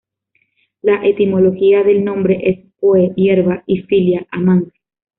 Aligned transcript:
La 0.81 1.05
etimología 1.05 1.83
del 1.83 2.03
nombre 2.03 2.39
es: 2.49 2.71
"Poe"= 2.79 3.13
"hierba" 3.15 3.61
y 3.67 3.83
philia= 3.83 4.25
"amante". 4.31 4.73